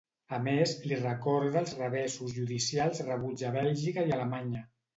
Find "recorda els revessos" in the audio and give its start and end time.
1.01-2.35